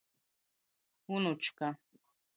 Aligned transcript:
Unučka. 1.15 1.67